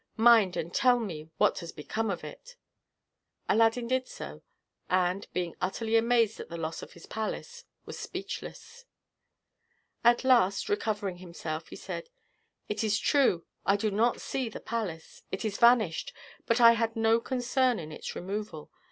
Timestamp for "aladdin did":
3.47-4.07